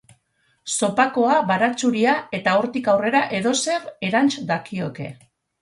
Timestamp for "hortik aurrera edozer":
2.63-3.79